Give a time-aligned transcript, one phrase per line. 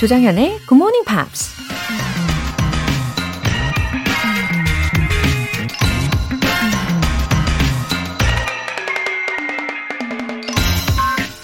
[0.00, 1.60] 조장현의 Good Morning Pops.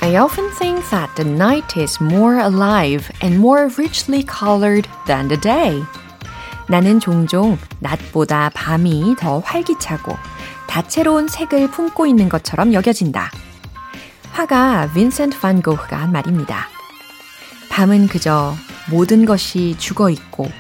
[0.01, 5.39] I often think that the night is more alive and more richly colored than the
[5.39, 5.85] day.
[6.71, 10.17] 나는 종종 낮보다 밤이 더 활기차고
[10.67, 13.31] 다채로운 색을 품고 있는 것처럼 여겨진다.
[14.33, 16.75] 화가 빈센트 반 고흐가 한 말입니다.
[17.77, 18.55] 밤은 그저
[18.91, 20.51] 모든 것이 죽어 있고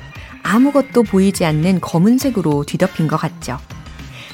[0.42, 3.56] 아무것도 보이지 않는 검은색으로 뒤덮인 것 같죠.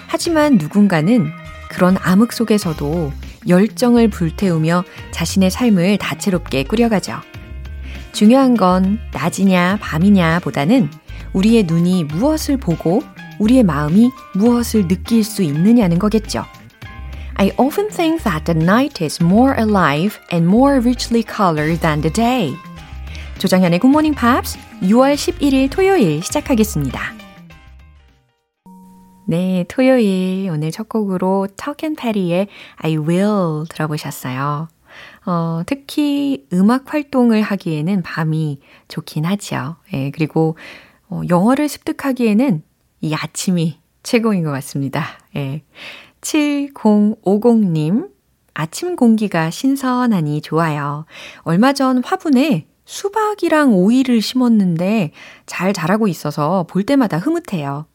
[0.08, 1.30] 하지만 누군가는
[1.70, 3.12] 그런 암흑 속에서도
[3.46, 4.82] 열정을 불태우며
[5.12, 7.20] 자신의 삶을 다채롭게 꾸려가죠.
[8.10, 10.91] 중요한 건 낮이냐 밤이냐 보다는
[11.34, 13.05] 우리의 눈이 무엇을 보고
[13.38, 16.44] 우리의 마음이 무엇을 느낄 수 있느냐는 거겠죠.
[17.36, 22.12] I often think that the night is more alive and more richly colored than the
[22.12, 22.56] day.
[23.42, 27.00] 조정현의 Morning Pops 6월 11일 토요일 시작하겠습니다.
[29.26, 31.48] 네, 토요일 오늘 첫 곡으로
[31.82, 34.68] and Patty의 I Will 들어보셨어요.
[35.26, 39.74] 어, 특히 음악 활동을 하기에는 밤이 좋긴 하죠.
[39.92, 40.56] 예, 그리고
[41.08, 42.62] 어, 영어를 습득하기에는
[43.00, 45.04] 이 아침이 최고인 것 같습니다.
[45.34, 45.64] 예.
[46.20, 48.08] 7050님,
[48.54, 51.06] 아침 공기가 신선하니 좋아요.
[51.42, 55.12] 얼마 전 화분에 수박이랑 오이를 심었는데
[55.46, 57.86] 잘 자라고 있어서 볼 때마다 흐뭇해요.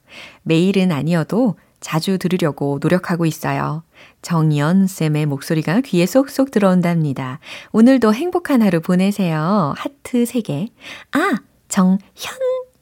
[0.42, 3.84] 매일은 아니어도 자주 들으려고 노력하고 있어요.
[4.24, 7.40] 정연 쌤의 목소리가 귀에 쏙쏙 들어온답니다.
[7.74, 9.76] 오늘도 행복한 하루 보내세요.
[9.78, 10.70] 하트 3개.
[11.12, 11.36] 아,
[11.70, 12.00] 정현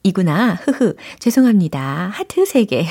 [0.04, 0.54] 이구나.
[0.54, 0.96] 흐흐.
[1.20, 2.12] 죄송합니다.
[2.14, 2.86] 하트 3개.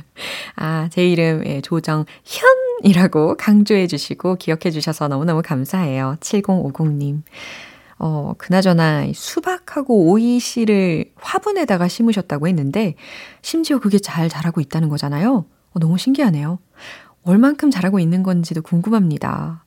[0.56, 6.16] 아, 제 이름 예, 조정현이라고 강조해 주시고 기억해 주셔서 너무너무 감사해요.
[6.20, 7.22] 7050님.
[8.04, 12.96] 어, 그나저나 수박하고 오이 씨를 화분에다가 심으셨다고 했는데
[13.42, 15.44] 심지어 그게 잘 자라고 있다는 거잖아요.
[15.72, 16.58] 어, 너무 신기하네요.
[17.22, 19.64] 얼만큼 자라고 있는 건지도 궁금합니다.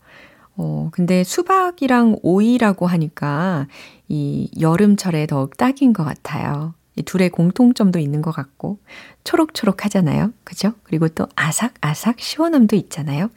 [0.57, 3.67] 어, 근데 수박이랑 오이라고 하니까
[4.09, 6.73] 이 여름철에 더욱 딱인 것 같아요.
[6.97, 8.79] 이 둘의 공통점도 있는 것 같고
[9.23, 10.33] 초록초록 하잖아요.
[10.43, 10.73] 그죠?
[10.83, 13.29] 그리고 또 아삭아삭 시원함도 있잖아요.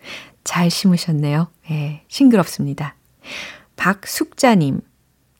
[0.42, 1.46] 잘 심으셨네요.
[1.70, 2.96] 예, 싱그럽습니다.
[3.76, 4.80] 박숙자님.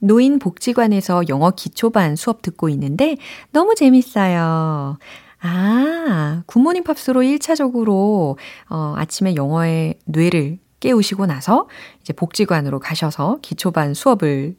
[0.02, 3.16] 노인복지관에서 영어 기초반 수업 듣고 있는데
[3.52, 4.98] 너무 재밌어요.
[5.40, 8.36] 아, 굿모닝 팝스로 1차적으로
[8.68, 11.68] 어, 아침에 영어의 뇌를 깨우시고 나서
[12.00, 14.56] 이제 복지관으로 가셔서 기초반 수업을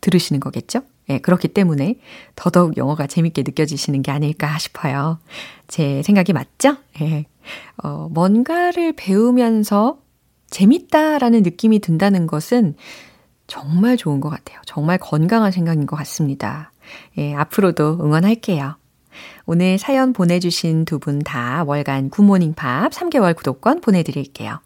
[0.00, 0.82] 들으시는 거겠죠?
[1.10, 1.96] 예, 그렇기 때문에
[2.36, 5.18] 더더욱 영어가 재밌게 느껴지시는 게 아닐까 싶어요.
[5.66, 6.76] 제 생각이 맞죠?
[7.00, 7.26] 예.
[7.82, 9.98] 어, 뭔가를 배우면서
[10.50, 12.74] 재밌다라는 느낌이 든다는 것은
[13.48, 14.60] 정말 좋은 것 같아요.
[14.66, 16.70] 정말 건강한 생각인 것 같습니다.
[17.16, 18.76] 예, 앞으로도 응원할게요.
[19.46, 24.60] 오늘 사연 보내주신 두 분 다 월간 굿모닝 팝스 3개월 구독권 보내드릴게요.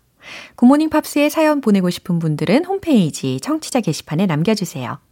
[0.57, 4.99] 굿모닝 팝스에 사연 보내고 싶은 분들은 홈페이지 청취자 게시판에 남겨주세요.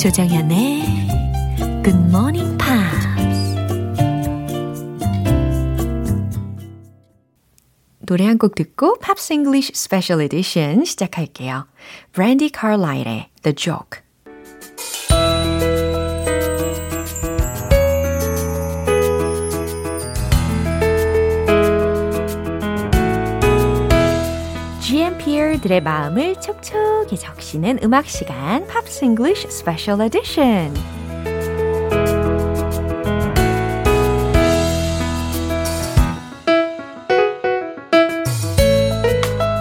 [0.00, 0.82] 조정현의
[1.82, 3.06] Good Morning Pops.
[8.06, 11.66] 노래 한 곡 듣고 팝스 잉글리쉬 스페셜 에디션 시작할게요.
[12.12, 14.00] 브랜디 칼라일의 The Joke.
[25.41, 30.73] GMPR들의 마음을 촉촉히 적시는 음악 시간 팝스 잉글리쉬 스페셜 에디션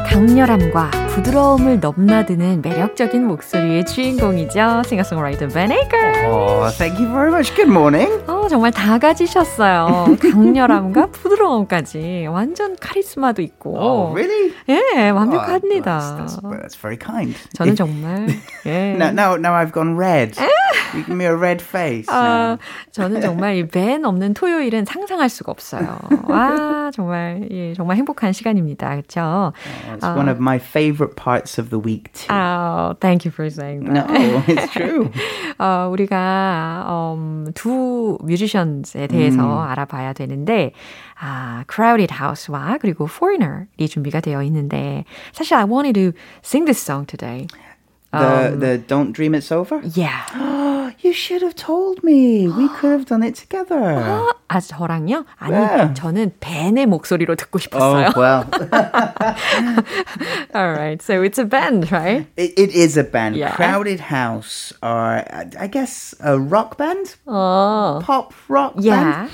[0.06, 4.82] 강렬함과 부드러움을 넘나드는 매력적인 목소리의 주인공이죠.
[4.86, 6.26] 싱어송라이터 Ben Aker.
[6.26, 7.54] Oh, thank you very much.
[7.54, 8.10] Good morning.
[8.26, 10.16] 어, 정말 다 가지셨어요.
[10.18, 13.76] 강렬함과 부드러움까지 완전 카리스마도 있고.
[13.76, 14.54] Oh, really?
[14.70, 15.98] 예, 완벽합니다.
[15.98, 17.36] Oh, that's, that's, that's very kind.
[17.54, 18.28] 저는 정말
[18.64, 18.96] 예.
[18.96, 20.40] Now, now, now I've gone red.
[20.94, 22.06] you give me a red face.
[22.08, 22.56] 아,
[22.92, 25.98] 저는 정말 이밴 없는 토요일은 상상할 수가 없어요.
[26.28, 28.88] 와, 정말 예, 정말 행복한 시간입니다.
[28.90, 29.20] 그렇죠?
[29.20, 32.33] Oh, it's uh, one of my favorite parts of the week too.
[32.33, 34.09] Oh, thank you for saying that.
[34.09, 35.09] No, it's true.
[35.57, 39.67] 어, 우리가 음, 두 뮤지션에 대해서 음.
[39.69, 40.71] 알아봐야 되는데
[41.19, 46.11] 아, Crowded House와 그리고 Foreigner이 준비가 되어 있는데 사실 I wanted to
[46.43, 47.47] sing this song today.
[48.11, 49.81] The um, the Don't Dream It's Over?
[49.83, 50.23] Yeah.
[50.99, 52.47] you should have told me.
[52.47, 54.01] We could have done it together.
[54.47, 55.25] 아, 저랑요?
[55.39, 55.93] 아니, yeah.
[55.93, 58.13] 저는 벤의 목소리로 듣고 싶었어요.
[58.15, 58.45] Oh, well.
[60.53, 61.01] All right.
[61.01, 62.27] So it's a band, right?
[62.37, 63.35] It, it is a band.
[63.35, 63.55] Yeah.
[63.55, 65.25] Crowded House are,
[65.59, 67.15] I guess, a rock band?
[67.27, 67.99] Oh.
[68.03, 69.01] Pop rock yeah.
[69.01, 69.31] band?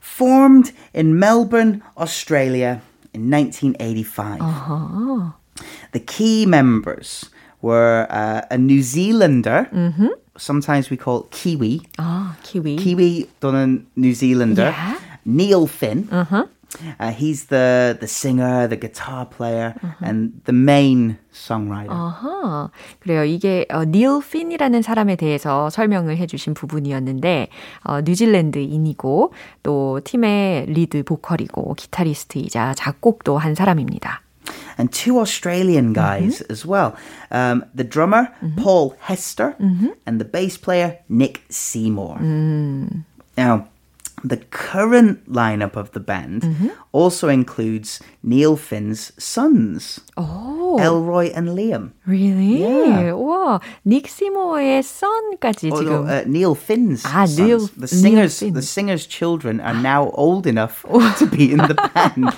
[0.00, 4.40] Formed in Melbourne, Australia in 1985.
[4.40, 5.30] Uh-huh.
[5.92, 7.30] The key members
[7.61, 9.69] were uh, a New Zealander.
[9.71, 10.07] Mm-hmm.
[10.37, 11.81] Sometimes we call it Kiwi.
[11.99, 12.77] Ah, Kiwi.
[12.77, 14.71] Kiwi 또는 New Zealander.
[14.71, 14.99] Yeah.
[15.25, 16.07] Neil Finn.
[16.11, 16.47] Uh-huh.
[16.99, 20.05] Uh, he's the the singer, the guitar player, uh-huh.
[20.05, 21.91] and the main songwriter.
[21.91, 22.69] 아하.
[22.99, 23.25] 그래요.
[23.25, 27.49] 이게 어, 닐 핀이라는 사람에 대해서 설명을 해주신 부분이었는데
[27.83, 34.21] 어, 뉴질랜드인이고 또 팀의 리드 보컬이고 기타리스트이자 작곡도 한 사람입니다.
[34.77, 36.51] And two Australian guys mm-hmm.
[36.51, 36.95] as well.
[37.29, 38.61] Um, the drummer, mm-hmm.
[38.61, 39.89] Paul Hester, mm-hmm.
[40.05, 42.17] and the bass player, Nick Seymour.
[42.17, 43.05] Mm.
[43.37, 43.67] Now,
[44.23, 46.69] the current lineup of the band mm-hmm.
[46.91, 50.77] also includes Neil Finn's sons, oh.
[50.79, 51.91] Elroy and Liam.
[52.05, 52.61] Really?
[52.61, 53.13] Yeah.
[53.13, 56.09] 와, 닉 시모의 son까지 oh, 지금.
[56.09, 57.39] Uh, Neil Finn's 아, sons.
[57.39, 60.85] Neil, the singers, Neil the singers' children are now old enough
[61.17, 62.29] to be in the band.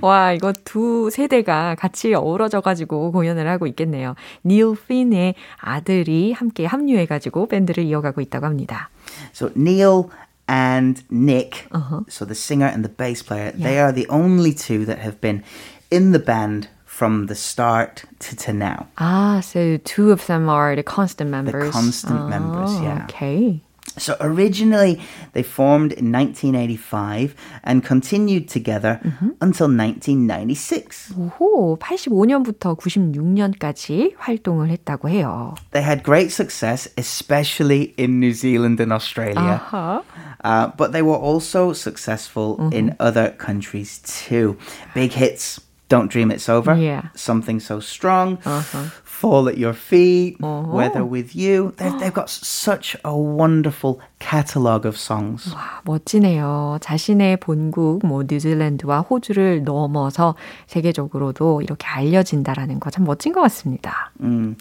[0.00, 4.14] 와, 이거 두 세대가 같이 어우러져 가지고 공연을 하고 있겠네요.
[4.44, 8.90] 닐 핀의 아들이 함께 합류해 가지고 밴드를 이어가고 있다고 합니다.
[9.32, 10.04] So Neil
[10.47, 12.01] and Nick, uh-huh.
[12.09, 13.63] so the singer and the bass player, yeah.
[13.63, 15.43] they are the only two that have been
[15.91, 18.87] in the band from the start to, to now.
[18.97, 21.67] Ah, so two of them are the constant members.
[21.67, 23.05] The constant oh, members, yeah.
[23.07, 23.61] Okay.
[23.97, 25.01] So originally
[25.33, 29.29] they formed in 1985 and continued together mm-hmm.
[29.41, 31.13] until 1996.
[31.17, 35.55] 오호, 85년부터 96년까지 활동을 했다고 해요.
[35.71, 39.61] They had great success, especially in New Zealand and Australia.
[39.61, 40.01] Uh-huh.
[40.43, 42.73] Uh, but they were also successful mm-hmm.
[42.73, 44.57] in other countries too.
[44.93, 45.59] Big hits.
[45.89, 46.75] Don't Dream It's Over.
[46.75, 47.09] Yeah.
[47.15, 48.37] Something So Strong.
[48.45, 48.89] Uh-huh.
[49.03, 50.71] Fall at Your Feet, uh-huh.
[50.71, 51.73] Weather With You.
[51.77, 55.51] They've, they've got such a wonderful catalogue of songs.
[55.51, 56.77] 와, 멋지네요.
[56.79, 60.35] 자신의 본국 뭐 뉴질랜드와 호주를 넘어서
[60.67, 64.11] 세계적으로도 이렇게 알려진다라는 거 참 멋진 것 같습니다.
[64.21, 64.55] Mm.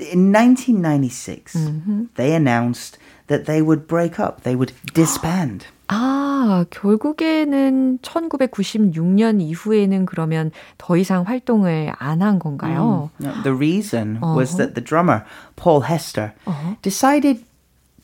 [0.00, 2.04] In 1996, mm-hmm.
[2.16, 2.98] they announced
[3.28, 4.42] that they would break up.
[4.42, 5.66] They would disband.
[5.88, 13.10] 아, 결국에는 1996년 이후에는 그러면 더 이상 활동을 안 한 건가요?
[13.20, 13.42] Mm.
[13.42, 14.36] The reason uh-huh.
[14.36, 15.24] was that the drummer,
[15.56, 16.76] Paul Hester, uh-huh.
[16.82, 17.44] decided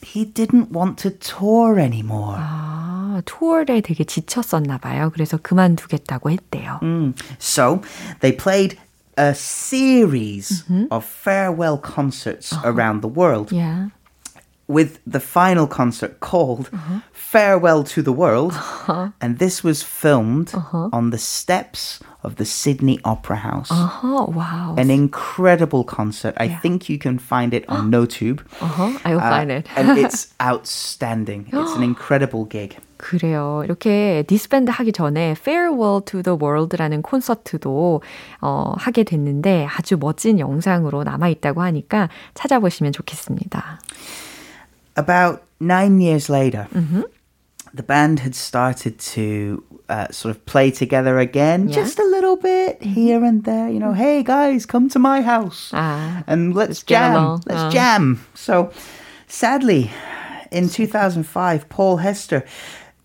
[0.03, 2.37] he didn't want to tour anymore.
[2.39, 5.11] 아, 투어에 되게 지쳤었나 봐요.
[5.15, 6.81] 그래서 그만두겠다고 했대요.
[6.83, 7.15] Mm.
[7.39, 7.83] So,
[8.21, 8.79] they played
[9.17, 10.87] a series mm-hmm.
[10.91, 12.69] of farewell concerts uh-huh.
[12.69, 13.53] around the world.
[13.53, 13.91] Yeah.
[14.71, 17.01] with the final concert called uh-huh.
[17.13, 18.53] Farewell to the World.
[18.53, 19.11] Uh-huh.
[19.21, 20.91] And this was filmed uh-huh.
[20.93, 23.71] on the steps of the Sydney Opera House.
[23.71, 24.27] Uh-huh.
[24.29, 24.75] Wow.
[24.77, 26.35] An incredible concert.
[26.37, 26.59] I yeah.
[26.61, 28.41] think you can find it on NoTube.
[28.61, 28.99] Uh-huh.
[29.05, 29.67] I'll uh, find it.
[29.77, 31.49] and it's outstanding.
[31.53, 32.77] It's an incredible gig.
[32.97, 33.61] 그래요.
[33.65, 38.01] 이렇게 디스밴드 하기 전에 Farewell to the World라는 콘서트도
[38.41, 43.81] 어, 하게 됐는데 아주 멋진 영상으로 남아 있다고 하니까 찾아보시면 좋겠습니다.
[44.96, 47.04] about nine years later, mm-hmm.
[47.74, 51.76] the band had started to uh, sort of play together again, yeah.
[51.76, 52.94] just a little bit mm-hmm.
[52.94, 53.70] here and there.
[53.70, 57.42] You know, hey guys, come to my house ah, and let's jam.
[57.46, 57.72] Let's uh.
[57.72, 58.26] jam.
[58.34, 58.72] So,
[59.28, 59.92] sadly,
[60.52, 62.46] in 2005, Paul Hester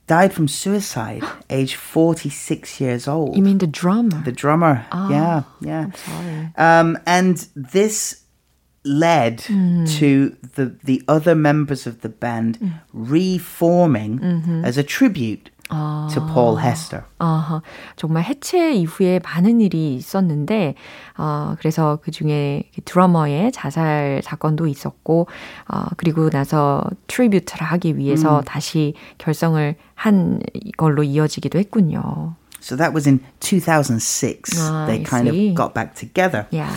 [0.07, 3.37] died from suicide, age 46 years old.
[3.37, 4.23] You mean the drummer?
[4.23, 4.87] The drummer.
[4.93, 5.90] Oh, yeah, yeah.
[6.57, 8.23] Um, and this
[8.86, 9.88] led mm.
[10.00, 12.74] to the the other members of the band mm.
[12.94, 14.66] reforming mm-hmm.
[14.66, 16.10] as a tribute 아.
[16.12, 17.04] to Paul Hester.
[17.20, 17.62] 아,
[17.96, 20.75] 정말 해체 이후에 많은 일이 있었는데,
[21.18, 25.28] 어, 그래서 그 중에 드러머의 자살 사건도 있었고,
[25.70, 28.44] 어, 그리고 나서 트리뷰트를 하기 위해서 음.
[28.44, 30.42] 다시 결성을 한
[30.78, 32.36] 걸로 이어지기도 했군요.
[32.60, 34.60] So that was in 2006.
[34.60, 35.50] Ah, they I kind see.
[35.50, 36.46] of got back together.
[36.51, 36.70] Yeah.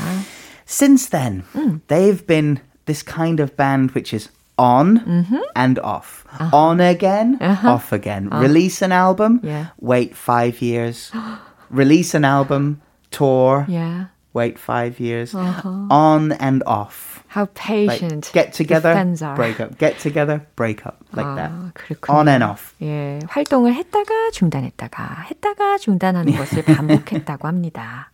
[0.69, 1.81] Since then, mm.
[1.89, 5.41] they've been this kind of band which is on mm-hmm.
[5.57, 6.25] and off.
[6.33, 6.57] Uh-huh.
[6.57, 7.71] On again, uh-huh.
[7.73, 8.29] off again.
[8.31, 8.43] Uh-huh.
[8.43, 9.69] Release an album, yeah.
[9.81, 11.13] wait five years.
[11.71, 14.07] Release an album, tour, yeah.
[14.33, 15.35] wait five years.
[15.35, 15.87] Uh-huh.
[15.91, 17.25] On and off.
[17.29, 18.27] How patient.
[18.27, 18.95] Like, get together,
[19.35, 19.77] break up.
[19.79, 21.03] Get together, break up.
[21.13, 21.51] Like 아, that.
[21.75, 22.15] 그렇군요.
[22.15, 22.75] On and off.
[22.81, 28.13] 예, 활동을 했다가 중단했다가 했다가 중단하는 것을 반복했다고 합니다.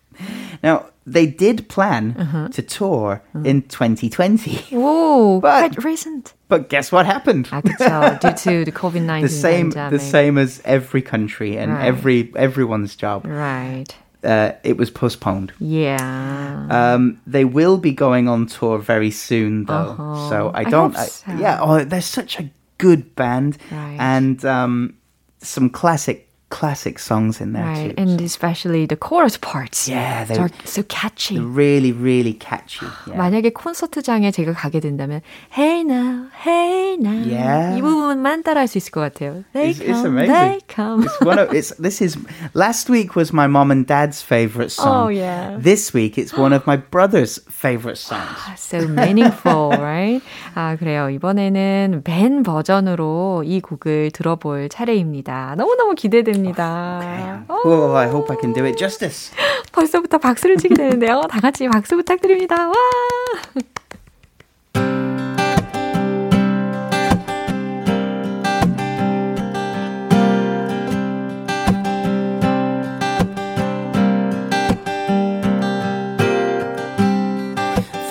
[0.63, 2.47] Now, they did plan uh-huh.
[2.49, 3.45] to tour uh-huh.
[3.45, 4.75] in 2020.
[4.75, 6.33] Whoa, but, quite recent.
[6.47, 7.49] But guess what happened?
[7.51, 9.99] I could tell due to the COVID 19 the same, pandemic.
[9.99, 11.85] The same as every country and right.
[11.85, 13.25] every everyone's job.
[13.25, 13.95] Right.
[14.23, 15.53] Uh, it was postponed.
[15.59, 16.67] Yeah.
[16.71, 19.73] Um, they will be going on tour very soon, though.
[19.73, 20.29] Uh-huh.
[20.29, 20.95] So I don't.
[20.95, 21.31] I so.
[21.33, 21.59] Yeah.
[21.61, 23.97] Oh, they're such a good band, right.
[23.99, 24.97] and um,
[25.39, 27.96] some classic classic songs in there right.
[27.96, 28.02] too.
[28.02, 29.88] And especially the chorus parts.
[29.88, 31.38] Yeah, they are so catchy.
[31.38, 32.86] really, really catchy.
[33.06, 33.16] Yeah.
[33.16, 37.78] 만약에 콘서트장에 제가 가게 된다면 Hey now, Hey now yeah.
[37.78, 39.44] 이 부분만 따라할 수 있을 것 같아요.
[39.52, 40.34] They it's, come, it's amazing.
[40.34, 41.04] they come.
[41.04, 42.18] It's one of it's this is
[42.52, 45.06] last week was my mom and dad's favorite song.
[45.06, 45.56] Oh yeah.
[45.56, 48.36] This week it's one of my brother's favorite songs.
[48.56, 50.20] so meaningful, right?
[50.56, 51.08] 아 그래요.
[51.10, 55.54] 이번에는 밴 버전으로 이 곡을 들어볼 차례입니다.
[55.56, 56.33] 너무 너무 기대됩니다.
[56.35, 57.39] Okay.
[57.49, 59.31] Oh, I hope I can do it justice.
[59.71, 61.21] 벌써부터 박수를 치게 되는데요.
[61.29, 62.67] 다 같이 박수 부탁드립니다.
[62.67, 62.73] 와!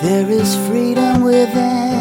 [0.01, 1.94] There is freedom within.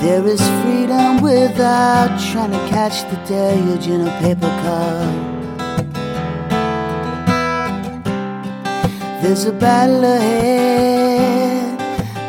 [0.00, 5.28] There is freedom without trying to catch the deluge in a paper cup.
[9.20, 11.78] There's a battle ahead.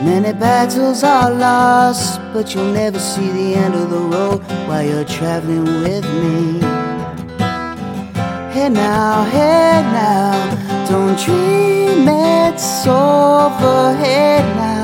[0.04, 5.06] Many battles are lost, but you'll never see the end of the road while you're
[5.06, 6.60] traveling with me.
[8.54, 13.96] Hey now, hey now, don't dream it's over.
[14.02, 14.79] Hey now,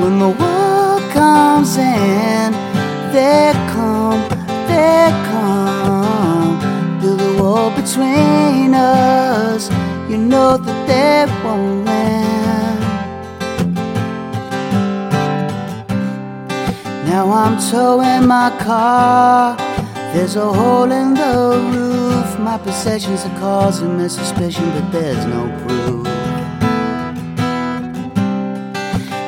[0.00, 2.52] when the world comes in,
[3.12, 4.20] they come,
[4.66, 6.58] they come.
[7.00, 9.70] Build a wall between us,
[10.08, 12.80] you know that they won't win.
[17.06, 19.56] Now I'm towing my car.
[20.14, 21.34] There's a hole in the
[21.72, 22.38] roof.
[22.38, 25.99] My possessions are causing me suspicion, but there's no proof.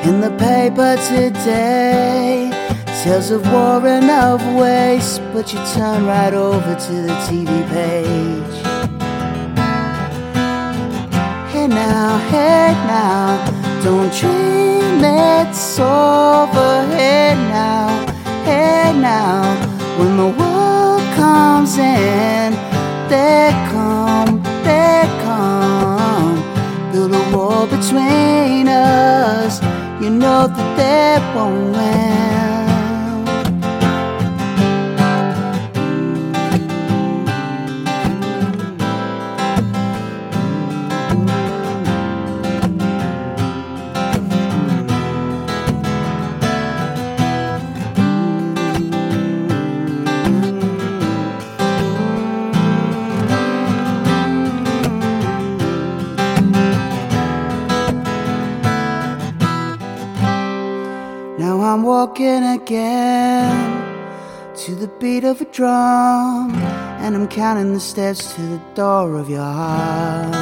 [0.04, 2.50] In the paper today,
[3.02, 8.56] Tales of war and of waste, but you turn right over to the TV page.
[11.50, 16.86] Hey now, hey now, don't dream it's over.
[16.94, 18.06] Hey now,
[18.44, 19.42] hey now,
[19.98, 22.52] when the world comes in,
[23.08, 26.36] they come, they come.
[26.92, 29.60] Build a wall between us,
[30.02, 32.61] you know that they won't win.
[61.72, 63.50] I'm walking again
[64.56, 66.54] to the beat of a drum,
[67.00, 70.34] and I'm counting the steps to the door of your heart.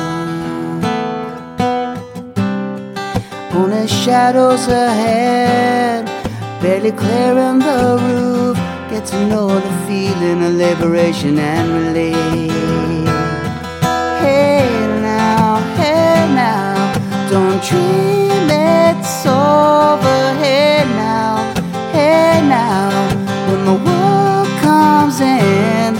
[3.54, 6.06] Only shadows ahead,
[6.60, 8.56] barely clearing the roof.
[8.90, 13.06] Get to know the feeling of liberation and relief.
[14.18, 14.66] Hey
[15.00, 18.50] now, hey now, don't dream
[19.00, 20.18] it's over.
[20.42, 21.09] Hey now,
[22.40, 22.90] hey now,
[23.48, 25.94] when the world comes in,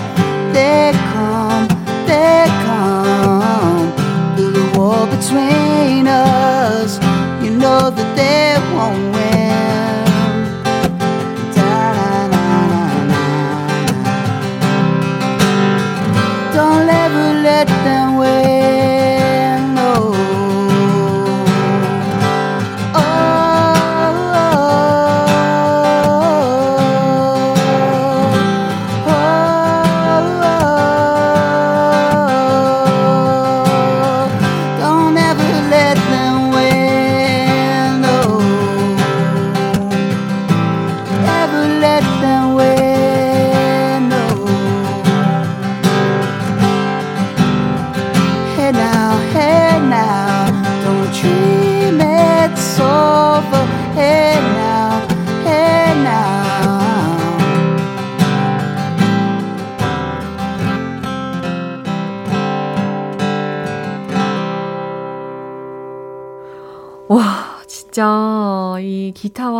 [0.52, 1.68] they come,
[2.06, 3.92] they come.
[4.36, 6.98] Build a wall between us,
[7.44, 9.19] you know that they won't win.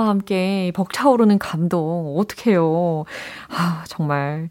[0.10, 3.06] 함께 벅차오르는 감동 어떡해요.
[3.50, 4.50] 아, 정말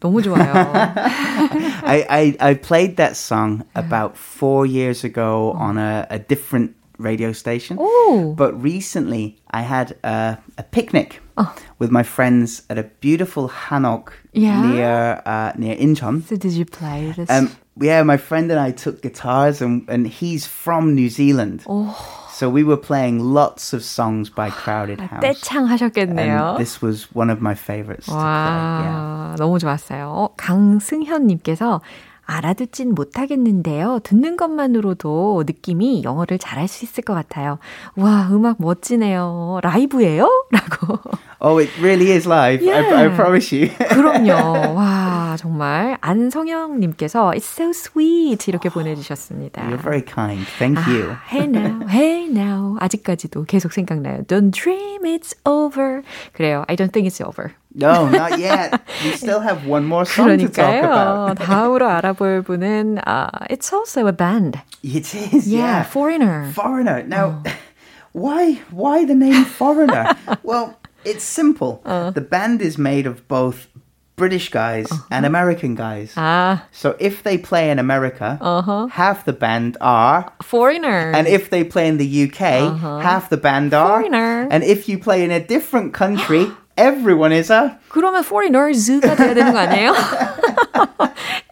[0.00, 0.52] 너무 좋아요.
[1.84, 7.32] I, I, I played that song about four years ago on a, a different radio
[7.32, 7.78] station.
[7.78, 8.34] 오.
[8.36, 11.20] But recently, I had a, a picnic
[11.78, 14.62] with my friends at a beautiful hanok Yeah?
[14.66, 16.22] near uh, near Incheon.
[16.26, 17.28] So did you play this?
[17.30, 21.64] Um, yeah, my friend and I took guitars, and, and he's from New Zealand.
[22.40, 25.22] So we were playing lots of songs by Crowded House.
[25.22, 26.56] 떼창 하셨겠네요.
[26.56, 28.20] And this was one of my favorites to play.
[28.20, 29.32] Yeah.
[29.32, 30.12] 와, 너무 좋았어요.
[30.12, 31.80] 어, 강승현님께서
[32.25, 33.99] 알아듣진 못하겠는데요.
[34.03, 37.59] 듣는 것만으로도 느낌이 영어를 잘할 수 있을 것 같아요.
[37.95, 39.59] 와, 음악 멋지네요.
[39.63, 40.29] 라이브예요?
[40.51, 40.99] 라고.
[41.39, 42.63] Oh, it really is live.
[42.67, 43.15] I, I Yeah.
[43.15, 43.69] promise you.
[43.89, 44.75] 그럼요.
[44.75, 49.63] 와, 정말 안성영 님께서 It's so sweet 이렇게 보내 주셨습니다.
[49.67, 50.45] You're very kind.
[50.59, 51.11] Thank you.
[51.11, 52.77] 아, hey now, hey now.
[52.79, 54.23] 아직까지도 계속 생각나요.
[54.23, 56.03] Don't dream it's over.
[56.33, 56.63] 그래요.
[56.67, 57.53] I don't think it's over.
[57.74, 58.80] No, not yet.
[59.04, 61.34] We still have one more song to talk 그러니까요.
[61.34, 61.38] about.
[61.38, 64.56] 다음으로 알아볼 분은 uh, It's also a band.
[64.82, 65.82] It is, Yeah, yeah.
[65.84, 66.52] Foreigner.
[66.54, 67.02] Foreigner.
[67.04, 67.42] Now,
[68.12, 70.16] why why the name Foreigner?
[70.42, 71.82] well, it's simple.
[71.84, 72.10] Uh.
[72.10, 73.68] The band is made of both
[74.16, 75.04] British guys Uh-huh.
[75.12, 76.14] and American guys.
[76.16, 78.86] 아, So if they play in America, Uh-huh.
[78.88, 81.12] half the band are Foreigner.
[81.12, 82.72] and if they play in the UK,
[83.04, 84.00] half the band are.
[84.00, 84.08] Uh-huh.
[84.08, 84.48] Foreigner.
[84.50, 89.52] And if you play in a different country, everyone is a 그러면 foreigners가 돼야 되는
[89.52, 89.94] 거 아니에요?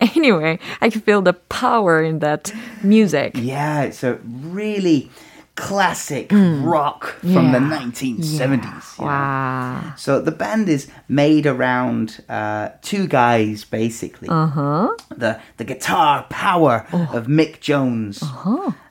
[0.17, 2.53] anyway, I can feel the power in that
[2.83, 3.33] music.
[3.37, 5.11] Yeah, it's a really
[5.59, 6.33] classic
[6.67, 7.71] rock from the Hmm.
[7.71, 7.79] Yeah.
[7.79, 8.99] 1970s.
[8.99, 9.11] you know.
[9.11, 9.95] 와.
[9.97, 14.27] So the band is made around uh, two guys, basically.
[14.29, 14.91] Uh-huh.
[15.15, 17.07] The the guitar power Oh.
[17.15, 18.19] of Mick Jones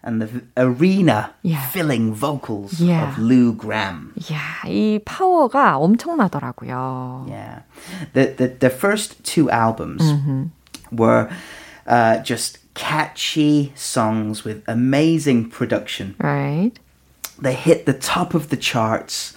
[0.03, 1.67] and the v- arena Yeah.
[1.67, 3.11] filling vocals Yeah.
[3.11, 4.13] of Lou Graham.
[4.15, 7.27] 이야, 이 파워가 엄청나더라고요.
[7.27, 7.59] Yeah,
[8.13, 10.47] the the, the first two albums Mm-hmm.
[10.95, 11.27] were
[11.87, 16.15] uh, just catchy songs with amazing production.
[16.19, 16.71] Right?
[17.39, 19.33] They hit the top of the charts.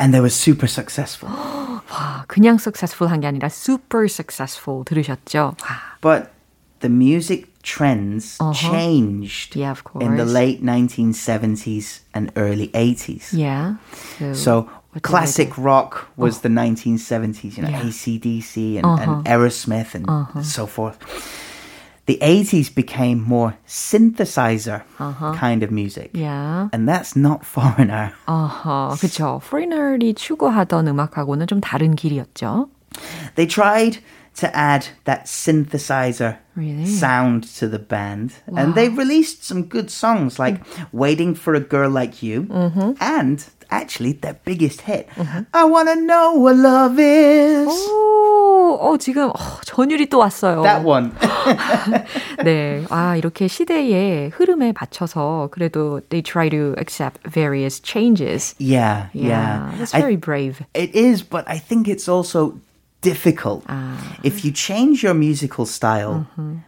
[0.00, 1.28] And they were super successful.
[1.28, 5.56] 와, 그냥 successful 한 게 아니라 super successful 들으셨죠?
[5.58, 5.98] 와.
[6.00, 6.30] But
[6.80, 9.60] the music trends changed Uh-huh.
[9.60, 10.32] Yeah, of in the course.
[10.32, 13.32] late 1970s and early 80s.
[13.32, 13.74] Yeah.
[14.32, 17.78] So what did classic they rock was the 1970s, you know, Yeah.
[17.82, 17.88] Uh-huh.
[17.90, 20.06] ACDC and, and Aerosmith and
[20.46, 20.96] so forth.
[22.06, 24.82] The 80s became more synthesizer
[25.36, 26.10] kind of music.
[26.14, 26.22] Uh-huh.
[26.24, 26.68] Yeah.
[26.72, 28.12] And that's not foreigner.
[28.26, 29.40] 어허, 그쵸.
[29.42, 32.70] foreigner이 추구하던 음악하고는 좀 다른 길이었죠.
[33.34, 33.98] They tried
[34.40, 36.86] to add that synthesizer Really?
[36.86, 38.32] sound to the band.
[38.56, 42.46] And they released some good songs like Waiting for a Girl Like You
[43.00, 45.08] and actually their biggest hit,
[45.52, 47.68] I Wanna Know What Love Is.
[48.62, 50.62] 오, 어, 지금 어, 전율이 또 왔어요.
[50.62, 51.10] That one.
[52.44, 58.54] 네, 아 이렇게 시대의 흐름에 맞춰서 그래도 they try to accept various changes.
[58.58, 59.78] yeah, Yeah, yeah.
[59.78, 60.62] that's I- very brave.
[60.74, 62.54] it is, but I think it's also
[63.00, 63.64] difficult.
[63.68, 63.96] Ah.
[64.22, 66.26] If you change your musical style,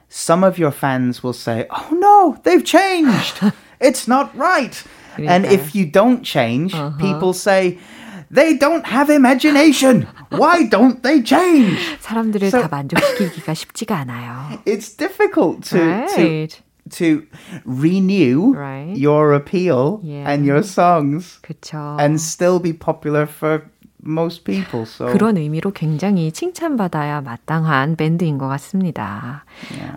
[0.09, 3.41] some of your fans will say, "Oh no, they've changed.
[3.81, 4.75] it's not right."
[5.19, 7.79] And if you don't change, people say,
[8.33, 10.07] "They don't have imagination.
[10.31, 14.61] Why don't they change?" 사람들을 So- 다 만족시키기가 쉽지가 않아요.
[14.67, 16.63] It's difficult to to Right.
[16.91, 17.23] to
[17.65, 18.97] renew Right.
[18.97, 20.29] your appeal Yeah.
[20.31, 21.97] and your songs 그렇죠.
[22.01, 23.63] and still be popular for
[24.05, 24.87] most people.
[24.87, 29.45] So 그런 의미로 굉장히 칭찬받아야 마땅한 밴드인 것 같습니다.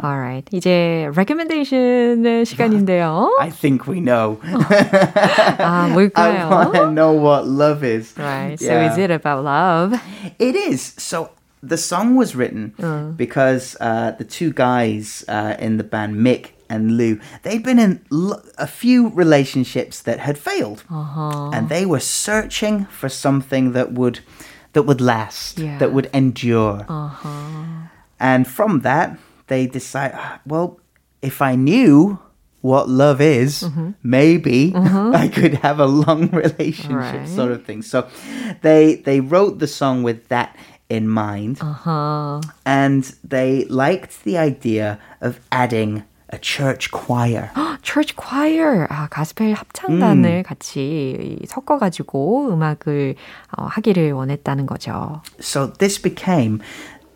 [0.03, 3.35] Alright, 이제 recommendation의 시간인데요.
[3.39, 4.39] I think we know.
[5.59, 6.49] 아, I 뭘까요?
[6.49, 8.13] want to know what love is.
[8.17, 8.91] Right, so Yeah.
[8.91, 9.99] is it about love?
[10.39, 10.93] It is.
[10.97, 11.29] So
[11.61, 12.73] the song was written
[13.17, 18.00] because uh, the two guys uh, in the band, Mick and Lou, they'd been in
[18.12, 21.50] l- a few relationships that had failed, Uh-huh.
[21.54, 24.20] and they were searching for something that would
[24.74, 25.78] that would last, Yeah.
[25.78, 26.84] that would endure.
[26.88, 27.88] Uh-huh.
[28.20, 30.78] And from that, they decide, "Ah, well,
[31.22, 32.18] if I knew
[32.60, 33.90] what love is, Mm-hmm.
[34.02, 34.72] maybe
[35.24, 37.28] I could have a long relationship, Right.
[37.28, 37.82] sort of thing.
[37.82, 38.06] So
[38.62, 40.54] they they wrote the song with that
[40.90, 42.40] in mind, Uh-huh.
[42.64, 47.50] and they liked the idea of adding a church choir.
[47.82, 53.14] Church choir, 아, 가스펠 합창단을 같이 섞어 가지고 음악을
[53.56, 55.22] 어, 하기를 원했다는 거죠.
[55.40, 56.60] so this became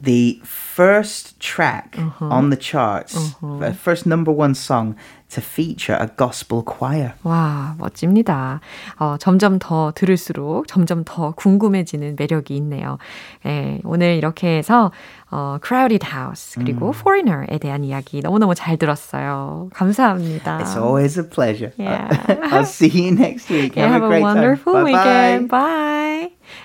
[0.03, 2.27] the first track uh-huh.
[2.27, 3.59] on the charts, uh-huh.
[3.59, 4.97] the first number one song
[5.31, 7.15] to feature a gospel choir.
[7.23, 8.61] 와, 멋집니다.
[8.99, 12.99] 어, 점점 더 들을수록 점점 더 궁금해지는 매력이 있네요.
[13.47, 14.91] 예, 오늘 이렇게 해서
[15.31, 16.95] 어, Crowded House 그리고 음.
[16.95, 19.71] Foreigner에 대한 이야기 너무너무 잘 들었어요.
[19.73, 20.59] 감사합니다.
[20.59, 21.73] It's always a pleasure.
[21.79, 22.09] Yeah.
[22.51, 23.77] I'll see you next week.
[23.77, 24.85] Have, have a, a great wonderful time.
[24.85, 25.49] weekend.
[25.49, 25.59] Bye.
[25.59, 26.02] bye.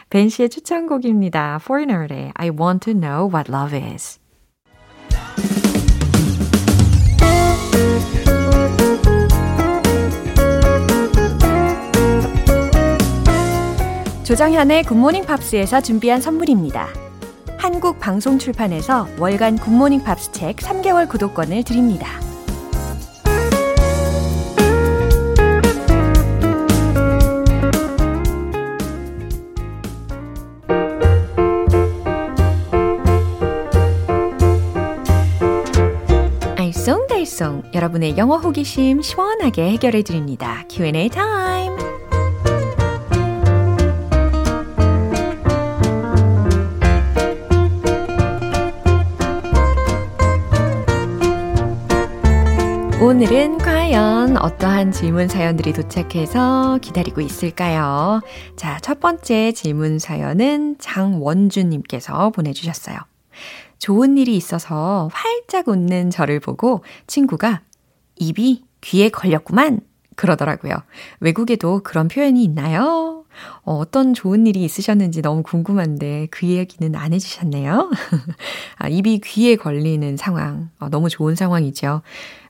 [0.10, 1.60] 벤 씨의 추천곡입니다.
[1.62, 4.20] Foreigner의 I Want to Know What Love Is.
[14.24, 16.88] 조정현의 굿모닝 팝스에서 준비한 선물입니다.
[17.58, 22.08] 한국 방송 출판에서 월간 굿모닝 팝스 책 3개월 구독권을 드립니다.
[37.28, 40.64] 알쏭달쏭 여러분의 영어 호기심 시원하게 해결해 드립니다.
[40.70, 41.76] Q&A 타임.
[53.00, 58.22] 오늘은 과연 어떠한 질문 사연들이 도착해서 기다리고 있을까요?
[58.56, 62.98] 자, 첫 번째 질문 사연은 장원주님께서 보내주셨어요.
[63.80, 67.62] 좋은 일이 있어서 활짝 웃는 저를 보고 친구가
[68.16, 69.82] 입이 귀에 걸렸구만
[70.16, 70.74] 그러더라고요.
[71.20, 73.26] 외국에도 그런 표현이 있나요?
[73.64, 77.92] 어, 떤 좋은 일이 있으셨는지 너무 궁금한데 그 얘기는 안 해주셨네요.
[78.78, 80.70] 아, 입이 귀에 걸리는 상황.
[80.80, 82.02] 어, 너무 좋은 상황이죠.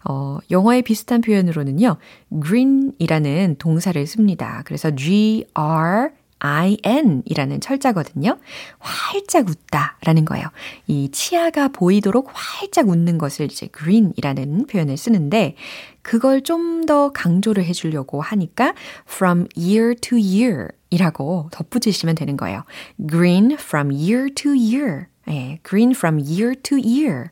[0.06, 1.98] 어, 영어의 비슷한 표현으로는요,
[2.42, 4.62] green이라는 동사를 씁니다.
[4.66, 8.38] 그래서 G-R IN이라는 철자거든요.
[8.80, 10.48] 활짝 웃다 라는 거예요.
[10.88, 15.56] 이 치아가 보이도록 활짝 웃는 것을 이제 green이라는 표현을 쓰는데,
[16.02, 18.74] 그걸 좀 더 강조를 해주려고 하니까
[19.08, 22.64] from year to year 이라고 덧붙이시면 되는 거예요.
[23.10, 25.08] green from year to year.
[25.30, 27.26] 예, green from year to year.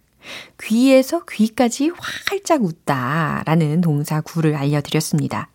[0.61, 5.49] 귀에서 귀까지 활짝 웃다 라는 동사 구를 알려드렸습니다.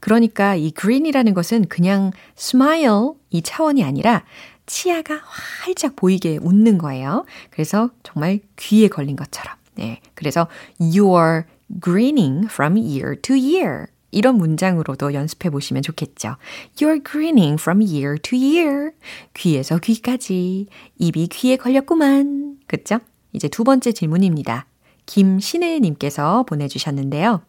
[0.00, 4.24] 그러니까 이 green이라는 것은 그냥 smile 이 차원이 아니라
[4.66, 7.24] 치아가 활짝 보이게 웃는 거예요.
[7.50, 9.56] 그래서 정말 귀에 걸린 것처럼.
[9.74, 10.00] 네.
[10.14, 10.46] 그래서
[10.78, 11.42] you are
[11.82, 13.86] grinning from year to year.
[14.12, 16.36] 이런 문장으로도 연습해 보시면 좋겠죠.
[16.76, 18.90] You're grinning from year to year.
[19.34, 20.66] 귀에서 귀까지.
[20.98, 22.58] 입이 귀에 걸렸구만.
[22.66, 22.98] 그쵸?
[23.32, 24.66] 이제 두 번째 질문입니다.
[25.06, 27.42] 김신혜님께서 보내주셨는데요.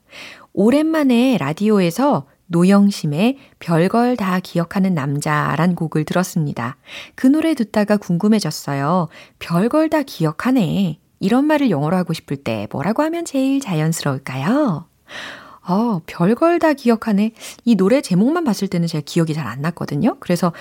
[0.53, 6.77] 오랜만에 라디오에서 노영심의 별걸 다 기억하는 남자란 곡을 들었습니다.
[7.15, 9.07] 그 노래 듣다가 궁금해졌어요.
[9.39, 10.99] 별걸 다 기억하네.
[11.19, 14.85] 이런 말을 영어로 하고 싶을 때 뭐라고 하면 제일 자연스러울까요?
[15.67, 17.31] 어, 별걸 다 기억하네.
[17.63, 20.17] 이 노래 제목만 봤을 때는 제가 기억이 잘 안 났거든요.
[20.19, 20.51] 그래서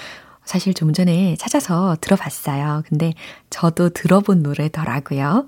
[0.45, 2.83] 사실 좀 전에 찾아서 들어봤어요.
[2.89, 3.15] 근데
[3.51, 5.47] 저도 들어본 노래더라고요.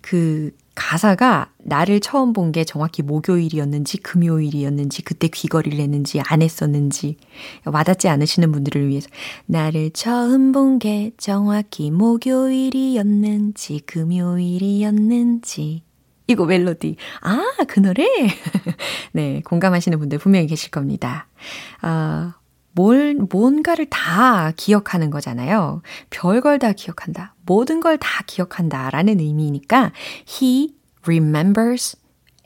[0.00, 7.16] 그 가사가 나를 처음 본 게 정확히 목요일이었는지 금요일이었는지 그때 귀걸이를 했는지 안 했었는지
[7.64, 9.08] 와닿지 않으시는 분들을 위해서
[9.46, 15.82] 나를 처음 본 게 정확히 목요일이었는지 금요일이었는지
[16.28, 16.96] 이거 멜로디.
[17.22, 18.04] 아, 그 노래?
[19.12, 21.28] 네, 공감하시는 분들 분명히 계실 겁니다.
[21.82, 22.34] 아,
[22.76, 25.80] 뭘, 뭔가를 다 기억하는 거잖아요.
[26.10, 27.34] 별걸 다 기억한다.
[27.46, 28.90] 모든 걸 다 기억한다.
[28.90, 29.92] 라는 의미니까,
[30.28, 31.96] he remembers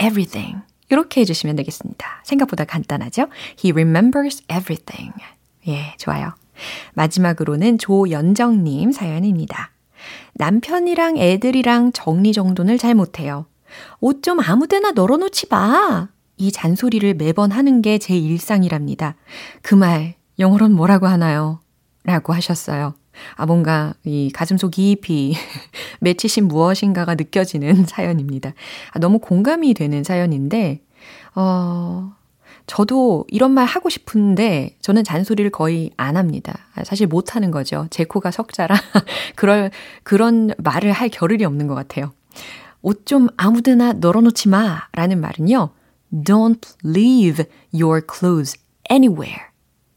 [0.00, 0.60] everything.
[0.88, 2.22] 이렇게 해주시면 되겠습니다.
[2.24, 3.26] 생각보다 간단하죠?
[3.62, 5.12] He remembers everything.
[5.66, 6.32] 예, 좋아요.
[6.94, 9.72] 마지막으로는 조연정님 사연입니다.
[10.34, 13.46] 남편이랑 애들이랑 정리정돈을 잘 못해요.
[14.00, 16.08] 옷 좀 아무 데나 널어놓지 마.
[16.36, 19.16] 이 잔소리를 매번 하는 게 제 일상이랍니다.
[19.62, 21.60] 그 말 영어로는 뭐라고 하나요?
[22.02, 22.94] 라고 하셨어요.
[23.36, 25.36] 아, 뭔가 이 가슴속 깊이
[26.00, 28.54] 맺히신 무엇인가가 느껴지는 사연입니다.
[28.92, 30.80] 아, 너무 공감이 되는 사연인데,
[31.34, 32.12] 어,
[32.66, 36.54] 저도 이런 말 하고 싶은데 저는 잔소리를 거의 안 합니다.
[36.74, 37.86] 아, 사실 못 하는 거죠.
[37.90, 38.76] 제 코가 석자라
[39.34, 39.70] 그럴
[40.04, 42.12] 그런 말을 할 겨를이 없는 것 같아요.
[42.82, 45.70] 옷 좀 아무데나 널어놓지 마 라는 말은요.
[46.12, 48.56] Don't leave your clothes
[48.90, 49.49] anywhere.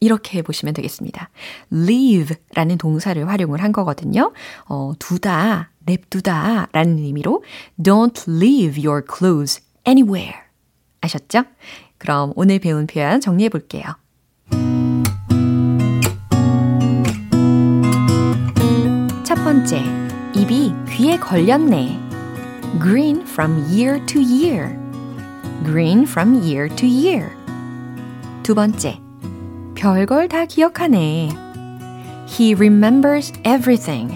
[0.04, 1.30] 이렇게 보시면 되겠습니다.
[1.72, 4.34] leave 라는 동사를 활용을 한 거거든요.
[4.66, 7.44] 어, 두다, 냅두다 라는 의미로
[7.82, 10.36] don't leave your clothes anywhere.
[11.00, 11.44] 아셨죠?
[11.98, 13.84] 그럼 오늘 배운 표현 정리해 볼게요.
[19.24, 19.82] 첫 번째,
[20.36, 21.98] 입이 귀에 걸렸네.
[22.82, 24.78] Green from year to year.
[25.64, 27.30] Green from year to year.
[28.44, 29.03] 두 번째.
[29.75, 31.29] 별걸 다 기억하네.
[32.29, 34.13] He remembers everything.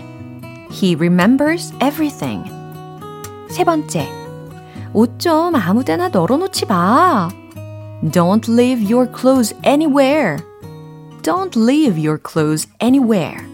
[0.70, 2.44] He remembers everything.
[3.48, 4.08] 세 번째.
[4.92, 7.28] 옷 좀 아무 데나 널어놓지 마.
[8.10, 10.38] Don't leave your clothes anywhere.
[11.22, 13.46] Don't leave your clothes anywhere.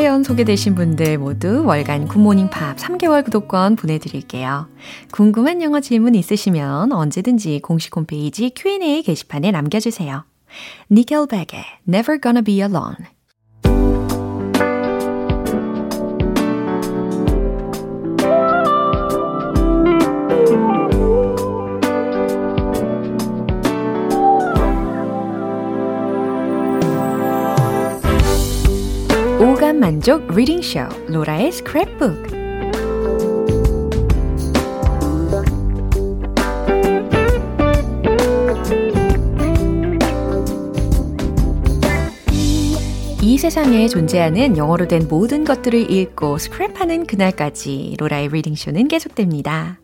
[0.00, 4.66] 사연 소개되신 분들 모두 월간 굿모닝 팝 3개월 구독권 보내드릴게요.
[5.12, 10.24] 궁금한 영어 질문 있으시면 언제든지 공식 홈페이지 Q&A 게시판에 남겨주세요.
[10.90, 12.96] 니켈백의 Never Gonna Be Alone
[29.80, 32.38] 만족 reading 쇼 로라의 스크랩북
[43.22, 49.80] 이 세상에 존재하는 영어로 된 모든 것들을 읽고 스크랩하는 그날까지 로라의 reading 쇼는 계속됩니다.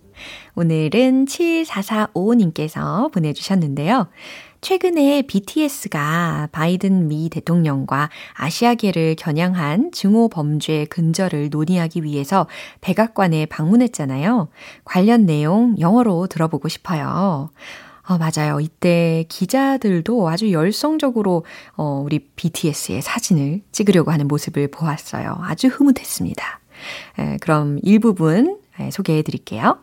[0.56, 4.09] 오늘은 7445님께서 보내주셨는데요.
[4.66, 12.48] 최근에 BTS가 바이든 미 대통령과 아시아계를 겨냥한 증오 범죄 근절을 논의하기 위해서
[12.81, 14.48] 백악관에 방문했잖아요.
[14.85, 17.50] 관련 내용 영어로 들어보고 싶어요.
[18.09, 18.59] 어, 맞아요.
[18.59, 21.44] 이때 기자들도 아주 열성적으로
[21.76, 25.38] 어, 우리 BTS의 사진을 찍으려고 하는 모습을 보았어요.
[25.42, 26.61] 아주 흐뭇했습니다.
[27.20, 29.79] 에, 그럼 일부분 에, 소개해 드릴게요.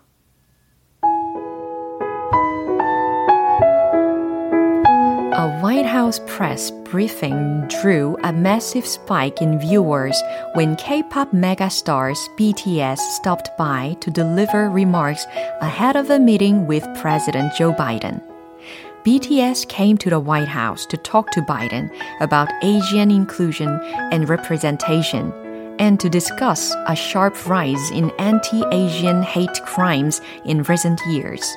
[5.44, 10.18] A White House press briefing drew a massive spike in viewers
[10.54, 15.26] when K-pop megastars BTS stopped by to deliver remarks
[15.60, 18.24] ahead of a meeting with President Joe Biden.
[19.04, 21.90] BTS came to the White House to talk to Biden
[22.22, 23.82] about Asian inclusion
[24.14, 25.34] and representation
[25.78, 31.54] and to discuss a sharp rise in anti-Asian hate crimes in recent years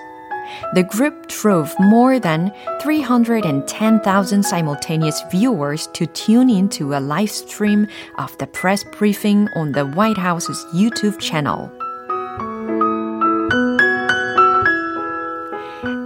[0.73, 7.87] The group drove more than 310,000 simultaneous viewers to tune into a live stream
[8.17, 11.69] of the press briefing on the White House's YouTube channel.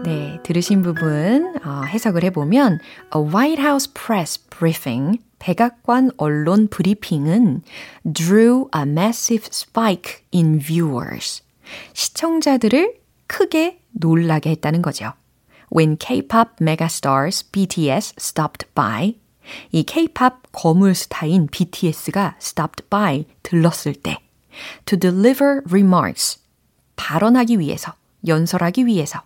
[0.04, 2.80] 네, 들으신 부분 어, 해석을 해보면
[3.16, 7.62] A White House press briefing, 백악관 언론 브리핑은
[8.12, 11.42] drew a massive spike in viewers.
[11.94, 15.14] 시청자들을 크게 놀라게 했다는 거죠.
[15.76, 19.18] When K-pop megastars BTS stopped by,
[19.72, 24.20] 이 K-pop 거물 스타인 BTS가 stopped by 들렀을 때,
[24.86, 26.40] to deliver remarks
[26.96, 27.94] 발언하기 위해서,
[28.28, 29.22] 연설하기 위해서,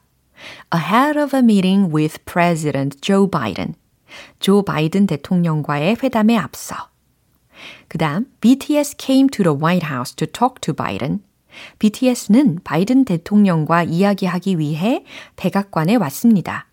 [0.73, 3.75] ahead of a meeting with President Joe Biden,
[4.39, 6.89] 조 바이든 대통령과의 회담에 앞서.
[7.87, 11.19] 그 다음, BTS came to the White House to talk to Biden.
[11.78, 15.04] BTS는 바이든 대통령과 이야기하기 위해
[15.36, 16.66] 백악관에 왔습니다.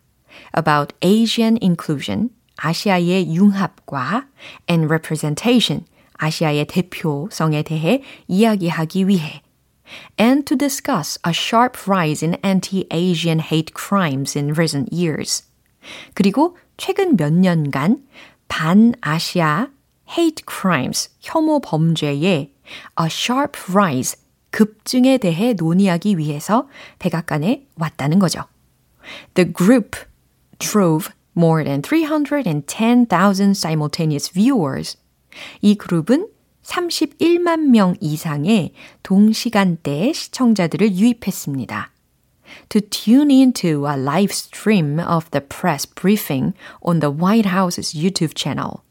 [0.57, 4.27] About Asian inclusion, 아시아의 융합과
[4.69, 9.41] and representation, 아시아의 대표성에 대해 이야기하기 위해
[10.19, 15.43] and to discuss a sharp rise in anti-Asian hate crimes in recent years.
[16.13, 18.03] 그리고 최근 몇 년간
[18.47, 19.69] 반아시아
[20.17, 22.53] hate crimes, 혐오 범죄의
[22.99, 24.17] a sharp rise,
[24.51, 26.67] 급증에 대해 논의하기 위해서
[26.99, 28.43] 백악관에 왔다는 거죠.
[29.33, 29.97] The group
[30.59, 34.97] drove more than 310,000 simultaneous viewers.
[35.61, 36.27] 이 그룹은
[36.63, 41.91] 31만 명 이상의 동시간대 시청자들을 유입했습니다.
[42.69, 48.33] To tune into a live stream of the press briefing on the White House's YouTube
[48.35, 48.81] channel.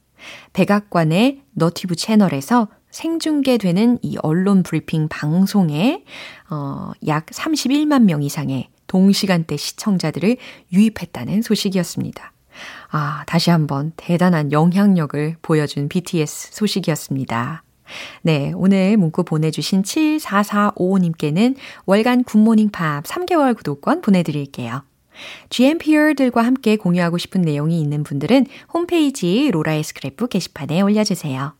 [0.53, 6.05] 백악관의 너티브 채널에서 생중계되는 이 언론 브리핑 방송에
[6.51, 10.37] 어, 약 31만 명 이상의 동시간대 시청자들을
[10.73, 12.33] 유입했다는 소식이었습니다.
[12.91, 17.63] 아, 다시 한번 대단한 영향력을 보여준 BTS 소식이었습니다.
[18.23, 24.83] 네, 오늘 문구 보내주신 7445님께는 월간 굿모닝 팝 3개월 구독권 보내드릴게요.
[25.51, 31.60] GMPR들과 함께 공유하고 싶은 내용이 있는 분들은 홈페이지 로라의 스크랩북 게시판에 올려주세요.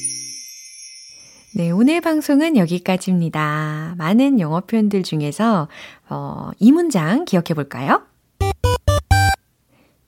[1.53, 3.95] 네, 오늘 방송은 여기까지입니다.
[3.97, 5.67] 많은 영어 표현들 중에서
[6.09, 8.03] 어, 이 문장 기억해 볼까요?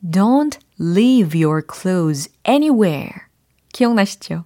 [0.02, 3.12] Don't leave your clothes anywhere.
[3.74, 4.46] 기억나시죠?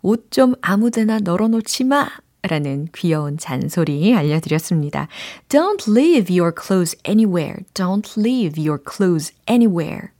[0.00, 2.08] 옷 좀 아무데나 널어놓지 마.
[2.40, 5.08] 라는 귀여운 잔소리 알려드렸습니다.
[5.50, 7.64] Don't leave your clothes anywhere.
[7.74, 10.12] Don't leave your clothes anywhere.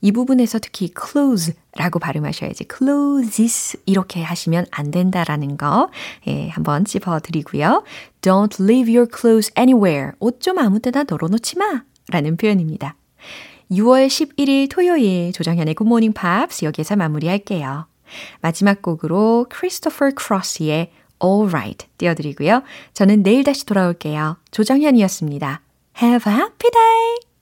[0.00, 5.90] 이 부분에서 특히 close라고 발음하셔야지 closes 이렇게 하시면 안 된다라는 거
[6.26, 7.84] 예, 한번 짚어드리고요.
[8.20, 10.12] Don't leave your clothes anywhere.
[10.18, 12.96] 옷 좀 아무 데나 널어놓지 마 라는 표현입니다.
[13.70, 17.86] 6월 11일 토요일 조정현의 굿모닝 팝스 여기에서 마무리할게요.
[18.40, 22.62] 마지막 곡으로 크리스토퍼 크로스의 All Right 띄워드리고요.
[22.94, 24.36] 저는 내일 다시 돌아올게요.
[24.50, 25.62] 조정현이었습니다.
[26.00, 27.35] Have a happy day!